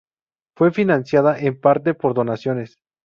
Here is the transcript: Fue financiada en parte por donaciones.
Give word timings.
Fue 0.57 0.71
financiada 0.71 1.37
en 1.37 1.61
parte 1.61 1.93
por 1.93 2.15
donaciones. 2.15 2.75